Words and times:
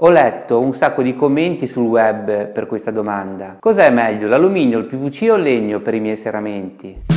Ho 0.00 0.10
letto 0.10 0.60
un 0.60 0.74
sacco 0.74 1.00
di 1.00 1.14
commenti 1.14 1.66
sul 1.66 1.86
web 1.86 2.48
per 2.48 2.66
questa 2.66 2.90
domanda. 2.90 3.56
Cos'è 3.58 3.88
meglio, 3.88 4.28
l'alluminio, 4.28 4.76
il 4.76 4.84
PVC 4.84 5.28
o 5.30 5.36
il 5.36 5.42
legno 5.42 5.80
per 5.80 5.94
i 5.94 6.00
miei 6.00 6.18
serramenti? 6.18 7.15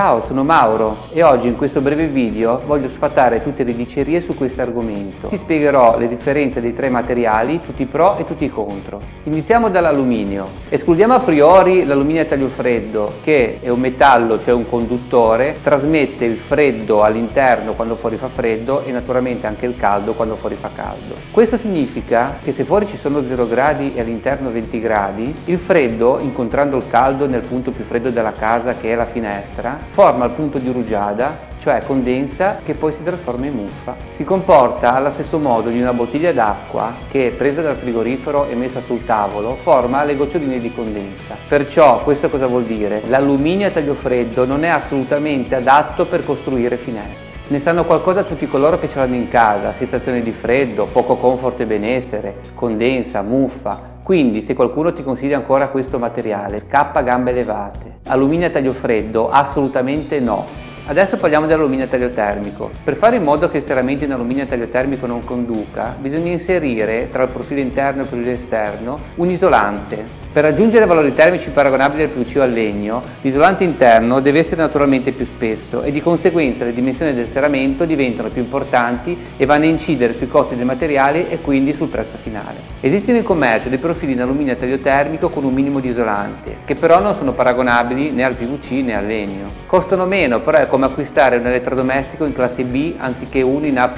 Ciao, 0.00 0.22
sono 0.22 0.44
Mauro 0.44 1.08
e 1.12 1.22
oggi 1.22 1.46
in 1.46 1.58
questo 1.58 1.82
breve 1.82 2.06
video 2.06 2.62
voglio 2.64 2.88
sfatare 2.88 3.42
tutte 3.42 3.64
le 3.64 3.76
dicerie 3.76 4.22
su 4.22 4.34
questo 4.34 4.62
argomento. 4.62 5.28
Ti 5.28 5.36
spiegherò 5.36 5.98
le 5.98 6.08
differenze 6.08 6.62
dei 6.62 6.72
tre 6.72 6.88
materiali, 6.88 7.60
tutti 7.60 7.82
i 7.82 7.84
pro 7.84 8.16
e 8.16 8.24
tutti 8.24 8.46
i 8.46 8.48
contro. 8.48 8.98
Iniziamo 9.24 9.68
dall'alluminio. 9.68 10.46
Escludiamo 10.70 11.12
a 11.12 11.20
priori 11.20 11.84
l'alluminio 11.84 12.22
a 12.22 12.24
taglio 12.24 12.46
freddo 12.46 13.12
che 13.22 13.58
è 13.60 13.68
un 13.68 13.78
metallo, 13.78 14.40
cioè 14.40 14.54
un 14.54 14.66
conduttore, 14.66 15.56
trasmette 15.62 16.24
il 16.24 16.38
freddo 16.38 17.02
all'interno 17.02 17.74
quando 17.74 17.94
fuori 17.94 18.16
fa 18.16 18.28
freddo 18.28 18.82
e 18.84 18.92
naturalmente 18.92 19.46
anche 19.46 19.66
il 19.66 19.76
caldo 19.76 20.14
quando 20.14 20.34
fuori 20.34 20.54
fa 20.54 20.70
caldo. 20.74 21.14
Questo 21.30 21.58
significa 21.58 22.38
che 22.42 22.52
se 22.52 22.64
fuori 22.64 22.86
ci 22.86 22.96
sono 22.96 23.22
0 23.22 23.46
gradi 23.46 23.92
e 23.94 24.00
all'interno 24.00 24.50
20 24.50 24.80
gradi, 24.80 25.34
il 25.44 25.58
freddo 25.58 26.18
incontrando 26.20 26.78
il 26.78 26.84
caldo 26.88 27.28
nel 27.28 27.46
punto 27.46 27.70
più 27.70 27.84
freddo 27.84 28.08
della 28.08 28.32
casa 28.32 28.76
che 28.76 28.90
è 28.90 28.94
la 28.94 29.04
finestra, 29.04 29.88
forma 29.90 30.24
il 30.24 30.30
punto 30.30 30.58
di 30.58 30.70
rugiada, 30.70 31.48
cioè 31.58 31.82
condensa, 31.84 32.60
che 32.64 32.74
poi 32.74 32.92
si 32.92 33.02
trasforma 33.02 33.46
in 33.46 33.54
muffa. 33.54 33.96
Si 34.10 34.22
comporta 34.22 34.94
allo 34.94 35.10
stesso 35.10 35.38
modo 35.38 35.68
di 35.68 35.80
una 35.80 35.92
bottiglia 35.92 36.32
d'acqua 36.32 36.94
che, 37.10 37.34
presa 37.36 37.60
dal 37.60 37.76
frigorifero 37.76 38.46
e 38.46 38.54
messa 38.54 38.80
sul 38.80 39.04
tavolo, 39.04 39.56
forma 39.56 40.04
le 40.04 40.16
goccioline 40.16 40.60
di 40.60 40.72
condensa. 40.72 41.36
Perciò 41.46 42.02
questo 42.02 42.30
cosa 42.30 42.46
vuol 42.46 42.64
dire? 42.64 43.02
L'alluminio 43.06 43.66
a 43.66 43.70
taglio 43.70 43.94
freddo 43.94 44.46
non 44.46 44.64
è 44.64 44.68
assolutamente 44.68 45.56
adatto 45.56 46.06
per 46.06 46.24
costruire 46.24 46.76
finestre. 46.76 47.28
Ne 47.48 47.58
sanno 47.58 47.84
qualcosa 47.84 48.22
tutti 48.22 48.46
coloro 48.46 48.78
che 48.78 48.88
ce 48.88 49.00
l'hanno 49.00 49.16
in 49.16 49.26
casa, 49.26 49.72
sensazione 49.72 50.22
di 50.22 50.30
freddo, 50.30 50.86
poco 50.86 51.16
comfort 51.16 51.58
e 51.58 51.66
benessere, 51.66 52.36
condensa, 52.54 53.22
muffa, 53.22 53.98
quindi 54.04 54.40
se 54.40 54.54
qualcuno 54.54 54.92
ti 54.92 55.02
consiglia 55.02 55.36
ancora 55.36 55.66
questo 55.66 55.98
materiale, 55.98 56.58
scappa 56.58 57.00
a 57.00 57.02
gambe 57.02 57.32
levate. 57.32 57.89
Alluminio 58.10 58.48
a 58.48 58.50
taglio 58.50 58.72
freddo? 58.72 59.30
Assolutamente 59.30 60.18
no. 60.18 60.44
Adesso 60.86 61.16
parliamo 61.16 61.46
dell'alluminio 61.46 61.84
a 61.84 61.86
taglio 61.86 62.10
termico. 62.10 62.72
Per 62.82 62.96
fare 62.96 63.14
in 63.14 63.22
modo 63.22 63.48
che 63.48 63.58
il 63.58 63.62
in 64.04 64.10
alluminio 64.10 64.42
a 64.42 64.46
taglio 64.46 64.66
termico 64.66 65.06
non 65.06 65.22
conduca, 65.22 65.94
bisogna 65.96 66.32
inserire 66.32 67.08
tra 67.08 67.22
il 67.22 67.28
profilo 67.28 67.60
interno 67.60 68.00
e 68.00 68.02
il 68.02 68.08
profilo 68.08 68.32
esterno 68.32 68.98
un 69.14 69.28
isolante 69.28 70.04
per 70.32 70.44
raggiungere 70.44 70.86
valori 70.86 71.12
termici 71.12 71.50
paragonabili 71.50 72.04
al 72.04 72.08
PVC 72.08 72.36
o 72.36 72.42
al 72.42 72.52
legno, 72.52 73.02
l'isolante 73.20 73.64
interno 73.64 74.20
deve 74.20 74.38
essere 74.38 74.60
naturalmente 74.60 75.10
più 75.10 75.24
spesso 75.24 75.82
e 75.82 75.90
di 75.90 76.00
conseguenza 76.00 76.64
le 76.64 76.72
dimensioni 76.72 77.12
del 77.12 77.26
serramento 77.26 77.84
diventano 77.84 78.28
più 78.28 78.40
importanti 78.40 79.16
e 79.36 79.44
vanno 79.44 79.64
a 79.64 79.68
incidere 79.68 80.12
sui 80.12 80.28
costi 80.28 80.54
del 80.54 80.66
materiale 80.66 81.28
e 81.28 81.40
quindi 81.40 81.74
sul 81.74 81.88
prezzo 81.88 82.16
finale. 82.16 82.58
Esistono 82.80 83.18
in 83.18 83.24
commercio 83.24 83.68
dei 83.68 83.78
profili 83.78 84.12
in 84.12 84.20
alluminio 84.20 84.52
a 84.52 84.56
taglio 84.56 84.78
termico 84.78 85.30
con 85.30 85.42
un 85.42 85.52
minimo 85.52 85.80
di 85.80 85.88
isolante, 85.88 86.58
che 86.64 86.74
però 86.76 87.00
non 87.00 87.16
sono 87.16 87.32
paragonabili 87.32 88.10
né 88.10 88.22
al 88.22 88.36
PVC 88.36 88.70
né 88.84 88.94
al 88.94 89.06
legno. 89.06 89.50
Costano 89.66 90.06
meno, 90.06 90.40
però 90.40 90.58
è 90.58 90.68
come 90.68 90.86
acquistare 90.86 91.38
un 91.38 91.46
elettrodomestico 91.46 92.24
in 92.24 92.32
classe 92.32 92.62
B 92.62 92.94
anziché 92.96 93.42
uno 93.42 93.66
in 93.66 93.78
A++, 93.80 93.92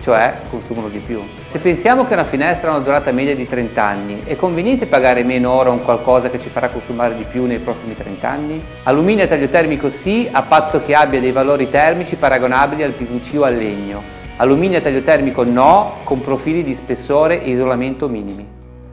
cioè 0.00 0.34
consumano 0.50 0.88
di 0.88 0.98
più. 0.98 1.22
Se 1.48 1.58
pensiamo 1.58 2.06
che 2.06 2.14
una 2.14 2.24
finestra 2.24 2.70
ha 2.70 2.74
una 2.74 2.84
durata 2.84 3.10
media 3.12 3.34
di 3.34 3.46
30 3.46 3.82
anni, 3.82 4.22
è 4.24 4.36
conveniente 4.36 4.86
pagare 4.86 5.22
meno 5.22 5.50
oro 5.50 5.70
a 5.70 5.72
un 5.72 5.82
qualcosa 5.82 6.30
che 6.30 6.38
ci 6.38 6.48
farà 6.48 6.68
consumare 6.68 7.16
di 7.16 7.24
più 7.24 7.44
nei 7.46 7.58
prossimi 7.58 7.94
30 7.94 8.28
anni? 8.28 8.64
Alluminio 8.84 9.24
a 9.24 9.26
taglio 9.26 9.48
termico 9.48 9.88
sì, 9.88 10.28
a 10.30 10.42
patto 10.42 10.82
che 10.82 10.94
abbia 10.94 11.20
dei 11.20 11.32
valori 11.32 11.70
termici 11.70 12.16
paragonabili 12.16 12.82
al 12.82 12.92
PVC 12.92 13.38
o 13.38 13.44
al 13.44 13.56
legno. 13.56 14.02
Alluminio 14.36 14.78
a 14.78 14.80
taglio 14.80 15.02
termico 15.02 15.44
no, 15.44 15.96
con 16.04 16.20
profili 16.20 16.62
di 16.62 16.74
spessore 16.74 17.42
e 17.42 17.50
isolamento 17.50 18.08
minimi. 18.08 18.46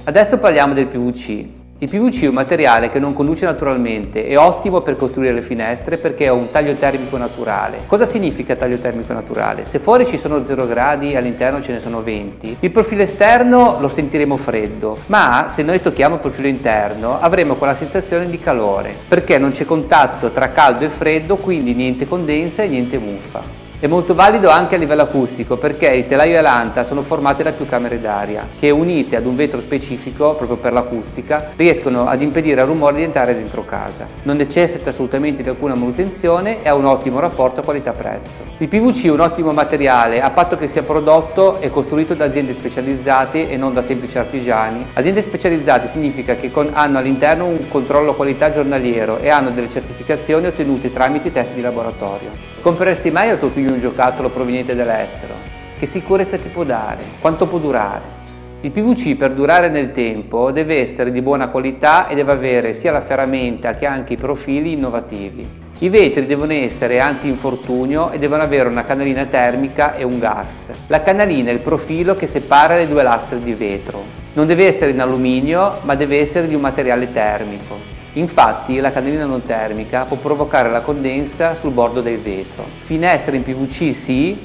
Adesso 0.05 0.37
parliamo 0.37 0.73
del 0.73 0.87
PVC. 0.87 1.62
Il 1.83 1.89
PVC 1.89 2.23
è 2.23 2.27
un 2.27 2.35
materiale 2.35 2.87
che 2.87 2.97
non 2.97 3.11
conduce 3.11 3.43
naturalmente, 3.43 4.25
è 4.25 4.37
ottimo 4.37 4.79
per 4.79 4.95
costruire 4.95 5.33
le 5.33 5.41
finestre 5.41 5.97
perché 5.97 6.27
ha 6.27 6.31
un 6.31 6.49
taglio 6.49 6.75
termico 6.75 7.17
naturale. 7.17 7.83
Cosa 7.87 8.05
significa 8.05 8.55
taglio 8.55 8.77
termico 8.77 9.11
naturale? 9.11 9.65
Se 9.65 9.79
fuori 9.79 10.05
ci 10.05 10.17
sono 10.17 10.41
0 10.41 10.65
gradi 10.65 11.13
all'interno 11.17 11.61
ce 11.61 11.73
ne 11.73 11.81
sono 11.81 12.01
20, 12.01 12.55
il 12.61 12.71
profilo 12.71 13.01
esterno 13.01 13.79
lo 13.81 13.89
sentiremo 13.89 14.37
freddo, 14.37 14.97
ma 15.07 15.47
se 15.49 15.61
noi 15.61 15.81
tocchiamo 15.81 16.15
il 16.15 16.21
profilo 16.21 16.47
interno 16.47 17.19
avremo 17.19 17.55
quella 17.55 17.75
sensazione 17.75 18.29
di 18.29 18.39
calore 18.39 18.95
perché 19.05 19.37
non 19.37 19.51
c'è 19.51 19.65
contatto 19.65 20.31
tra 20.31 20.51
caldo 20.51 20.85
e 20.85 20.89
freddo, 20.89 21.35
quindi 21.35 21.73
niente 21.73 22.07
condensa 22.07 22.63
e 22.63 22.69
niente 22.69 22.97
muffa. 22.97 23.62
È 23.83 23.87
molto 23.87 24.15
valido 24.15 24.47
anche 24.47 24.75
a 24.75 24.77
livello 24.77 25.01
acustico 25.01 25.57
perché 25.57 25.89
i 25.89 26.07
telaio 26.07 26.37
e 26.37 26.41
l'anta 26.41 26.85
sono 26.85 27.01
formati 27.01 27.43
da 27.43 27.51
più 27.51 27.67
camere 27.67 27.99
d'aria 27.99 28.47
che 28.57 28.69
unite 28.69 29.17
ad 29.17 29.25
un 29.25 29.35
vetro 29.35 29.59
specifico 29.59 30.35
proprio 30.35 30.55
per 30.55 30.71
l'acustica 30.71 31.51
riescono 31.57 32.07
ad 32.07 32.21
impedire 32.21 32.61
al 32.61 32.67
rumore 32.67 32.95
di 32.95 33.03
entrare 33.03 33.35
dentro 33.35 33.65
casa. 33.65 34.07
Non 34.23 34.37
necessita 34.37 34.91
assolutamente 34.91 35.43
di 35.43 35.49
alcuna 35.49 35.75
manutenzione 35.75 36.63
e 36.63 36.69
ha 36.69 36.75
un 36.75 36.85
ottimo 36.85 37.19
rapporto 37.19 37.61
qualità-prezzo. 37.61 38.45
Il 38.59 38.69
PVC 38.69 39.07
è 39.07 39.09
un 39.09 39.19
ottimo 39.19 39.51
materiale 39.51 40.21
a 40.21 40.29
patto 40.31 40.55
che 40.55 40.69
sia 40.69 40.83
prodotto 40.83 41.59
e 41.59 41.69
costruito 41.69 42.13
da 42.13 42.23
aziende 42.23 42.53
specializzate 42.53 43.49
e 43.49 43.57
non 43.57 43.73
da 43.73 43.81
semplici 43.81 44.17
artigiani. 44.17 44.91
Aziende 44.93 45.21
specializzate 45.21 45.89
significa 45.89 46.35
che 46.35 46.49
hanno 46.71 46.99
all'interno 46.99 47.47
un 47.47 47.67
controllo 47.67 48.13
qualità 48.13 48.49
giornaliero 48.49 49.17
e 49.17 49.27
hanno 49.27 49.49
delle 49.49 49.67
certificazioni 49.67 50.45
ottenute 50.45 50.89
tramite 50.89 51.31
test 51.31 51.51
di 51.51 51.59
laboratorio. 51.59 52.51
Compreresti 52.61 53.11
mai 53.11 53.29
a 53.29 53.35
tuo 53.35 53.49
figlio 53.49 53.72
un 53.73 53.79
giocattolo 53.79 54.29
proveniente 54.29 54.75
dall'estero? 54.75 55.33
Che 55.77 55.85
sicurezza 55.85 56.37
ti 56.37 56.49
può 56.49 56.63
dare? 56.63 57.01
Quanto 57.19 57.47
può 57.47 57.57
durare? 57.57 58.21
Il 58.61 58.71
PVC 58.71 59.15
per 59.15 59.33
durare 59.33 59.67
nel 59.67 59.91
tempo 59.91 60.51
deve 60.51 60.79
essere 60.79 61.11
di 61.11 61.21
buona 61.21 61.49
qualità 61.49 62.07
e 62.07 62.15
deve 62.15 62.31
avere 62.31 62.73
sia 62.73 62.93
la 62.93 63.01
ferramenta 63.01 63.75
che 63.75 63.85
anche 63.85 64.13
i 64.13 64.17
profili 64.17 64.71
innovativi. 64.71 65.61
I 65.79 65.89
vetri 65.89 66.25
devono 66.25 66.53
essere 66.53 67.01
anti-infortunio 67.01 68.11
e 68.11 68.19
devono 68.19 68.43
avere 68.43 68.69
una 68.69 68.85
canalina 68.85 69.25
termica 69.25 69.95
e 69.95 70.03
un 70.03 70.17
gas. 70.17 70.69
La 70.87 71.01
canalina 71.01 71.49
è 71.49 71.53
il 71.53 71.59
profilo 71.59 72.15
che 72.15 72.27
separa 72.27 72.77
le 72.77 72.87
due 72.87 73.03
lastre 73.03 73.41
di 73.43 73.53
vetro. 73.53 74.01
Non 74.33 74.47
deve 74.47 74.65
essere 74.65 74.91
in 74.91 75.01
alluminio, 75.01 75.79
ma 75.81 75.95
deve 75.95 76.19
essere 76.19 76.47
di 76.47 76.55
un 76.55 76.61
materiale 76.61 77.11
termico. 77.11 77.92
Infatti 78.13 78.79
la 78.79 78.91
candelina 78.91 79.25
non 79.25 79.41
termica 79.41 80.05
può 80.05 80.17
provocare 80.17 80.69
la 80.69 80.81
condensa 80.81 81.55
sul 81.55 81.71
bordo 81.71 82.01
del 82.01 82.19
vetro. 82.19 82.63
Finestre 82.77 83.35
in 83.35 83.43
PVC 83.43 83.95
sì, 83.95 84.39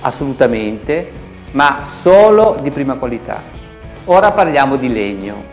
assolutamente, 0.00 1.10
ma 1.52 1.84
solo 1.84 2.56
di 2.60 2.70
prima 2.70 2.96
qualità. 2.96 3.40
Ora 4.04 4.32
parliamo 4.32 4.76
di 4.76 4.92
legno. 4.92 5.52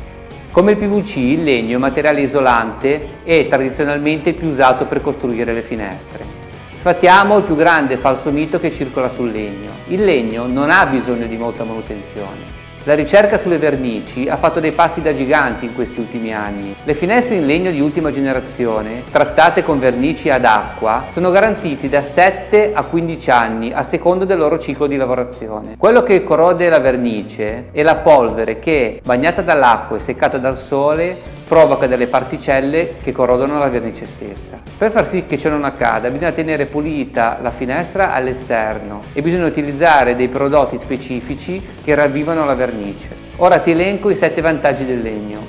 Come 0.52 0.72
il 0.72 0.78
PVC, 0.78 1.16
il 1.16 1.44
legno 1.44 1.72
è 1.72 1.76
un 1.76 1.82
materiale 1.82 2.20
isolante 2.22 3.20
e 3.24 3.48
tradizionalmente 3.48 4.34
più 4.34 4.50
usato 4.50 4.86
per 4.86 5.00
costruire 5.00 5.54
le 5.54 5.62
finestre. 5.62 6.26
Sfattiamo 6.72 7.38
il 7.38 7.44
più 7.44 7.56
grande 7.56 7.96
falso 7.96 8.32
mito 8.32 8.60
che 8.60 8.72
circola 8.72 9.08
sul 9.08 9.32
legno. 9.32 9.72
Il 9.88 10.04
legno 10.04 10.48
non 10.48 10.70
ha 10.70 10.86
bisogno 10.88 11.28
di 11.28 11.38
molta 11.38 11.64
manutenzione. 11.64 12.61
La 12.86 12.96
ricerca 12.96 13.38
sulle 13.38 13.60
vernici 13.60 14.28
ha 14.28 14.38
fatto 14.38 14.60
dei 14.60 14.72
passi 14.72 15.04
da 15.04 15.14
giganti 15.14 15.66
in 15.66 15.76
questi 15.76 16.00
ultimi 16.00 16.34
anni. 16.34 16.76
Le 16.84 16.96
finestre 16.96 17.36
in 17.36 17.46
legno 17.46 17.70
di 17.70 17.80
ultima 17.80 18.10
generazione, 18.10 19.04
trattate 19.12 19.62
con 19.62 19.78
vernici 19.78 20.32
ad 20.32 20.46
acqua, 20.46 21.06
sono 21.12 21.30
garantiti 21.30 21.90
da 21.90 22.02
7 22.02 22.72
a 22.74 22.82
15 22.82 23.30
anni 23.30 23.72
a 23.72 23.84
secondo 23.84 24.26
del 24.26 24.40
loro 24.40 24.58
ciclo 24.58 24.88
di 24.88 24.98
lavorazione. 24.98 25.76
Quello 25.78 26.02
che 26.02 26.24
corrode 26.24 26.70
la 26.70 26.80
vernice 26.80 27.66
è 27.72 27.84
la 27.84 27.98
polvere 27.98 28.58
che, 28.58 29.00
bagnata 29.04 29.44
dall'acqua 29.44 29.98
e 29.98 30.00
seccata 30.00 30.40
dal 30.40 30.58
sole, 30.58 31.40
provoca 31.52 31.86
delle 31.86 32.08
particelle 32.08 33.00
che 33.04 33.12
corrodono 33.12 33.60
la 33.60 33.68
vernice 33.68 34.06
stessa. 34.06 34.62
Per 34.78 34.90
far 34.90 35.06
sì 35.06 35.26
che 35.26 35.38
ciò 35.38 35.50
non 35.50 35.66
accada 35.66 36.10
bisogna 36.10 36.32
tenere 36.32 36.66
pulita 36.66 37.40
la 37.42 37.52
finestra 37.52 38.14
all'esterno 38.14 39.02
e 39.12 39.22
bisogna 39.22 39.48
utilizzare 39.48 40.16
dei 40.16 40.30
prodotti 40.30 40.78
specifici 40.78 41.62
che 41.84 41.94
ravvivano 41.94 42.46
la 42.46 42.56
vernice. 42.56 43.10
Ora 43.36 43.60
ti 43.60 43.72
elenco 43.72 44.10
i 44.10 44.16
7 44.16 44.40
vantaggi 44.40 44.86
del 44.86 45.02
legno. 45.02 45.40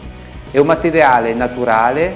È 0.50 0.58
un 0.58 0.66
materiale 0.66 1.34
naturale, 1.34 2.12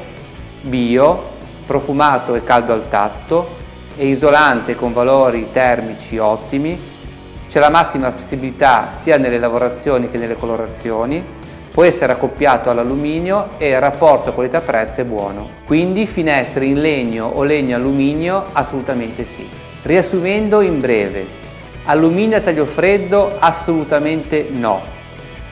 bio, 0.63 1.23
profumato 1.65 2.35
e 2.35 2.43
caldo 2.43 2.73
al 2.73 2.89
tatto, 2.89 3.51
è 3.97 4.03
isolante 4.03 4.75
con 4.75 4.93
valori 4.93 5.47
termici 5.53 6.19
ottimi, 6.19 6.77
c'è 7.49 7.61
la 7.61 7.71
massima 7.71 8.11
flessibilità 8.11 8.91
sia 8.95 9.17
nelle 9.17 9.39
lavorazioni 9.39 10.11
che 10.11 10.19
nelle 10.19 10.35
colorazioni, 10.35 11.25
può 11.77 11.85
essere 11.85 12.13
accoppiato 12.13 12.71
all'alluminio 12.71 13.51
e 13.59 13.69
il 13.69 13.81
rapporto 13.81 14.33
qualità-prezzo 14.33 15.03
è 15.03 15.05
buono. 15.05 15.51
Quindi 15.67 16.07
finestre 16.07 16.65
in 16.65 16.81
legno 16.81 17.27
o 17.27 17.43
legno-alluminio 17.43 18.47
assolutamente 18.53 19.25
sì. 19.25 19.47
Riassumendo 19.83 20.63
in 20.63 20.81
breve, 20.81 21.27
alluminio 21.85 22.39
a 22.39 22.41
taglio 22.41 22.65
freddo 22.65 23.31
assolutamente 23.39 24.49
no. 24.51 24.81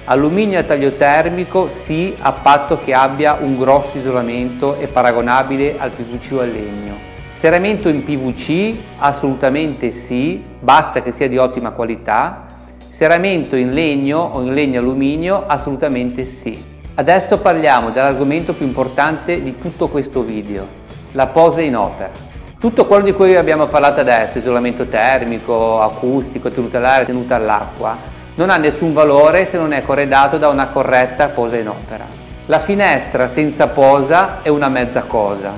Alluminio 0.07 0.59
a 0.59 0.63
taglio 0.63 0.93
termico 0.93 1.69
sì 1.69 2.15
a 2.19 2.33
patto 2.33 2.79
che 2.79 2.95
abbia 2.95 3.37
un 3.39 3.59
grosso 3.59 3.99
isolamento 3.99 4.79
e 4.79 4.87
paragonabile 4.87 5.75
al 5.77 5.91
PVC 5.91 6.33
o 6.33 6.41
al 6.41 6.49
legno. 6.49 6.97
Serramento 7.33 7.91
in 7.91 8.03
PVC? 8.03 8.75
Assolutamente 8.97 9.91
sì, 9.91 10.43
basta 10.59 11.03
che 11.03 11.13
sia 11.13 11.29
di 11.29 11.37
ottima 11.37 11.73
qualità. 11.73 12.53
Serramento 12.95 13.57
in 13.57 13.73
legno 13.73 14.21
o 14.21 14.41
in 14.43 14.55
legno 14.55 14.79
alluminio? 14.79 15.47
Assolutamente 15.49 16.25
sì. 16.25 16.63
Adesso 16.95 17.39
parliamo 17.39 17.91
dell'argomento 17.91 18.53
più 18.53 18.65
importante 18.65 19.43
di 19.43 19.59
tutto 19.59 19.89
questo 19.89 20.23
video, 20.23 20.65
la 21.11 21.27
posa 21.27 21.61
in 21.61 21.77
opera. 21.77 22.11
Tutto 22.57 22.87
quello 22.87 23.03
di 23.03 23.13
cui 23.13 23.35
abbiamo 23.35 23.67
parlato 23.67 23.99
adesso, 23.99 24.39
isolamento 24.39 24.87
termico, 24.87 25.81
acustico, 25.81 26.51
tenuta 26.51 26.77
all'aria, 26.77 27.07
tenuta 27.07 27.35
all'acqua, 27.35 27.97
non 28.37 28.49
ha 28.49 28.59
nessun 28.59 28.93
valore 28.93 29.45
se 29.45 29.59
non 29.59 29.73
è 29.73 29.83
corredato 29.83 30.39
da 30.39 30.47
una 30.47 30.69
corretta 30.69 31.31
posa 31.31 31.57
in 31.57 31.67
opera. 31.71 32.07
La 32.47 32.61
finestra 32.61 33.27
senza 33.27 33.67
posa 33.67 34.41
è 34.41 34.51
una 34.51 34.69
mezza 34.69 35.03
cosa, 35.03 35.53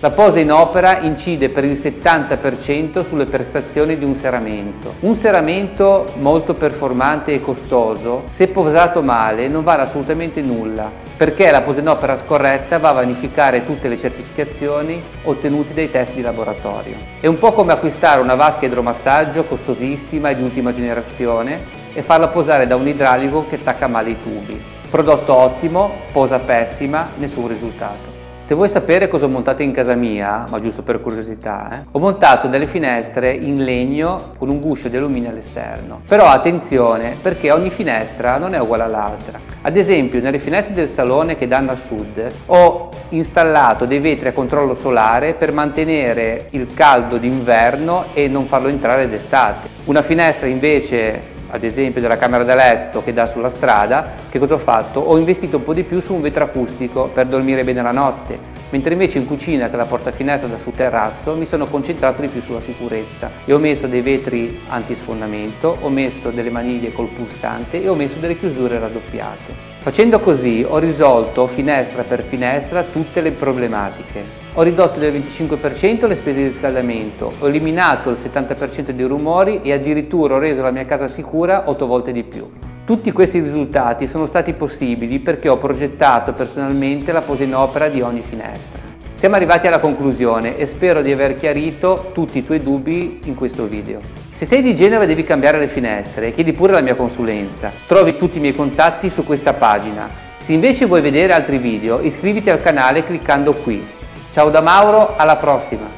la 0.00 0.10
posa 0.10 0.38
in 0.38 0.52
opera 0.52 1.00
incide 1.00 1.48
per 1.48 1.64
il 1.64 1.72
70% 1.72 3.00
sulle 3.00 3.26
prestazioni 3.26 3.98
di 3.98 4.04
un 4.04 4.14
serramento. 4.14 4.94
Un 5.00 5.16
serramento 5.16 6.12
molto 6.18 6.54
performante 6.54 7.32
e 7.32 7.40
costoso, 7.40 8.22
se 8.28 8.46
posato 8.46 9.02
male, 9.02 9.48
non 9.48 9.64
vale 9.64 9.82
assolutamente 9.82 10.40
nulla, 10.40 10.88
perché 11.16 11.50
la 11.50 11.62
posa 11.62 11.80
in 11.80 11.88
opera 11.88 12.14
scorretta 12.14 12.78
va 12.78 12.90
a 12.90 12.92
vanificare 12.92 13.66
tutte 13.66 13.88
le 13.88 13.96
certificazioni 13.96 15.02
ottenute 15.24 15.74
dai 15.74 15.90
test 15.90 16.14
di 16.14 16.22
laboratorio. 16.22 16.94
È 17.18 17.26
un 17.26 17.40
po' 17.40 17.50
come 17.50 17.72
acquistare 17.72 18.20
una 18.20 18.36
vasca 18.36 18.66
idromassaggio 18.66 19.42
costosissima 19.42 20.30
e 20.30 20.36
di 20.36 20.42
ultima 20.42 20.70
generazione 20.70 21.86
e 21.92 22.02
farla 22.02 22.28
posare 22.28 22.68
da 22.68 22.76
un 22.76 22.86
idraulico 22.86 23.46
che 23.48 23.56
attacca 23.56 23.88
male 23.88 24.10
i 24.10 24.20
tubi. 24.20 24.62
Prodotto 24.88 25.34
ottimo, 25.34 25.92
posa 26.12 26.38
pessima, 26.38 27.08
nessun 27.16 27.48
risultato. 27.48 28.07
Se 28.48 28.54
vuoi 28.54 28.70
sapere 28.70 29.08
cosa 29.08 29.26
ho 29.26 29.28
montato 29.28 29.60
in 29.60 29.72
casa 29.72 29.94
mia, 29.94 30.46
ma 30.48 30.58
giusto 30.58 30.82
per 30.82 31.02
curiosità, 31.02 31.70
eh, 31.70 31.86
ho 31.90 31.98
montato 31.98 32.48
delle 32.48 32.66
finestre 32.66 33.30
in 33.30 33.62
legno 33.62 34.32
con 34.38 34.48
un 34.48 34.58
guscio 34.58 34.88
di 34.88 34.96
alluminio 34.96 35.28
all'esterno. 35.28 36.00
Però 36.08 36.24
attenzione 36.24 37.14
perché 37.20 37.50
ogni 37.50 37.68
finestra 37.68 38.38
non 38.38 38.54
è 38.54 38.58
uguale 38.58 38.84
all'altra. 38.84 39.38
Ad 39.60 39.76
esempio 39.76 40.22
nelle 40.22 40.38
finestre 40.38 40.74
del 40.74 40.88
salone 40.88 41.36
che 41.36 41.46
danno 41.46 41.72
a 41.72 41.76
sud 41.76 42.26
ho 42.46 42.88
installato 43.10 43.84
dei 43.84 44.00
vetri 44.00 44.28
a 44.28 44.32
controllo 44.32 44.72
solare 44.72 45.34
per 45.34 45.52
mantenere 45.52 46.46
il 46.52 46.72
caldo 46.72 47.18
d'inverno 47.18 48.06
e 48.14 48.28
non 48.28 48.46
farlo 48.46 48.68
entrare 48.68 49.10
d'estate. 49.10 49.68
Una 49.84 50.00
finestra 50.00 50.46
invece 50.46 51.36
ad 51.50 51.64
esempio 51.64 52.00
della 52.00 52.16
camera 52.16 52.44
da 52.44 52.54
letto 52.54 53.02
che 53.02 53.12
dà 53.12 53.26
sulla 53.26 53.48
strada, 53.48 54.12
che 54.28 54.38
cosa 54.38 54.54
ho 54.54 54.58
fatto? 54.58 55.00
Ho 55.00 55.16
investito 55.16 55.56
un 55.58 55.64
po' 55.64 55.74
di 55.74 55.84
più 55.84 56.00
su 56.00 56.14
un 56.14 56.20
vetro 56.20 56.44
acustico 56.44 57.08
per 57.08 57.26
dormire 57.26 57.64
bene 57.64 57.82
la 57.82 57.92
notte, 57.92 58.38
mentre 58.70 58.92
invece 58.92 59.18
in 59.18 59.26
cucina 59.26 59.68
che 59.68 59.76
la 59.76 59.86
porta 59.86 60.10
finestra 60.10 60.48
da 60.48 60.58
sul 60.58 60.74
terrazzo 60.74 61.34
mi 61.34 61.46
sono 61.46 61.66
concentrato 61.66 62.20
di 62.20 62.28
più 62.28 62.40
sulla 62.40 62.60
sicurezza 62.60 63.30
e 63.44 63.52
ho 63.52 63.58
messo 63.58 63.86
dei 63.86 64.02
vetri 64.02 64.60
antisfondamento, 64.68 65.78
ho 65.80 65.88
messo 65.88 66.30
delle 66.30 66.50
maniglie 66.50 66.92
col 66.92 67.08
pulsante 67.08 67.82
e 67.82 67.88
ho 67.88 67.94
messo 67.94 68.18
delle 68.18 68.38
chiusure 68.38 68.78
raddoppiate. 68.78 69.66
Facendo 69.78 70.20
così 70.20 70.66
ho 70.68 70.78
risolto 70.78 71.46
finestra 71.46 72.02
per 72.02 72.22
finestra 72.22 72.82
tutte 72.82 73.20
le 73.20 73.30
problematiche. 73.30 74.46
Ho 74.54 74.62
ridotto 74.62 74.98
del 74.98 75.12
25% 75.12 76.06
le 76.06 76.14
spese 76.14 76.38
di 76.38 76.44
riscaldamento, 76.44 77.32
ho 77.38 77.48
eliminato 77.48 78.10
il 78.10 78.16
70% 78.16 78.90
dei 78.90 79.06
rumori 79.06 79.60
e 79.62 79.72
addirittura 79.72 80.34
ho 80.34 80.38
reso 80.38 80.62
la 80.62 80.72
mia 80.72 80.84
casa 80.84 81.06
sicura 81.06 81.70
8 81.70 81.86
volte 81.86 82.12
di 82.12 82.24
più. 82.24 82.67
Tutti 82.88 83.12
questi 83.12 83.40
risultati 83.40 84.06
sono 84.06 84.24
stati 84.24 84.54
possibili 84.54 85.18
perché 85.18 85.50
ho 85.50 85.58
progettato 85.58 86.32
personalmente 86.32 87.12
la 87.12 87.20
posa 87.20 87.42
in 87.42 87.54
opera 87.54 87.90
di 87.90 88.00
ogni 88.00 88.22
finestra. 88.26 88.80
Siamo 89.12 89.34
arrivati 89.34 89.66
alla 89.66 89.78
conclusione 89.78 90.56
e 90.56 90.64
spero 90.64 91.02
di 91.02 91.12
aver 91.12 91.36
chiarito 91.36 92.12
tutti 92.14 92.38
i 92.38 92.44
tuoi 92.46 92.62
dubbi 92.62 93.20
in 93.24 93.34
questo 93.34 93.66
video. 93.66 94.00
Se 94.32 94.46
sei 94.46 94.62
di 94.62 94.74
Genova 94.74 95.04
e 95.04 95.06
devi 95.06 95.22
cambiare 95.22 95.58
le 95.58 95.68
finestre, 95.68 96.32
chiedi 96.32 96.54
pure 96.54 96.72
la 96.72 96.80
mia 96.80 96.94
consulenza. 96.94 97.70
Trovi 97.86 98.16
tutti 98.16 98.38
i 98.38 98.40
miei 98.40 98.54
contatti 98.54 99.10
su 99.10 99.22
questa 99.22 99.52
pagina. 99.52 100.08
Se 100.38 100.54
invece 100.54 100.86
vuoi 100.86 101.02
vedere 101.02 101.34
altri 101.34 101.58
video, 101.58 102.00
iscriviti 102.00 102.48
al 102.48 102.62
canale 102.62 103.04
cliccando 103.04 103.52
qui. 103.52 103.86
Ciao 104.30 104.48
da 104.48 104.62
Mauro, 104.62 105.14
alla 105.14 105.36
prossima! 105.36 105.97